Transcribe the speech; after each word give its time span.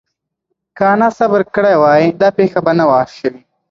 که 0.75 0.83
انا 0.93 1.07
صبر 1.17 1.41
کړی 1.53 1.75
وای، 1.81 2.03
دا 2.21 2.29
پېښه 2.37 2.59
به 2.65 2.71
نه 2.79 2.85
وه 2.89 3.01
شوې. 3.17 3.41